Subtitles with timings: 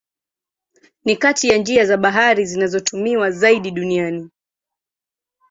[1.05, 4.29] Ni kati ya njia za bahari zinazotumiwa zaidi duniani.